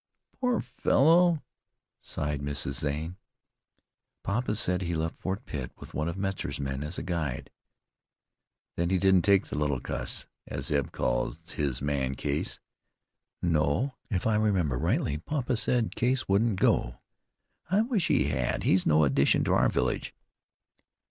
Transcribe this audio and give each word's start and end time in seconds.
"Poor 0.39 0.61
fellow!" 0.61 1.43
sighed 2.01 2.41
Mrs. 2.41 2.71
Zane. 2.79 3.17
"Papa 4.23 4.55
said 4.55 4.81
he 4.81 4.95
left 4.95 5.19
Fort 5.19 5.45
Pitt 5.45 5.71
with 5.77 5.93
one 5.93 6.09
of 6.09 6.17
Metzar's 6.17 6.59
men 6.59 6.81
as 6.81 6.97
a 6.97 7.03
guide." 7.03 7.51
"Then 8.75 8.89
he 8.89 8.97
didn't 8.97 9.21
take 9.21 9.45
the 9.45 9.55
'little 9.55 9.79
cuss,' 9.79 10.25
as 10.47 10.71
Eb 10.71 10.91
calls 10.91 11.51
his 11.51 11.83
man 11.83 12.15
Case?" 12.15 12.59
"No, 13.43 13.93
if 14.09 14.25
I 14.25 14.37
remember 14.37 14.75
rightly 14.79 15.19
papa 15.19 15.55
said 15.55 15.95
Case 15.95 16.27
wouldn't 16.27 16.59
go." 16.59 16.95
"I 17.69 17.81
wish 17.81 18.07
he 18.07 18.23
had. 18.29 18.63
He's 18.63 18.87
no 18.87 19.03
addition 19.03 19.43
to 19.43 19.53
our 19.53 19.69
village." 19.69 20.15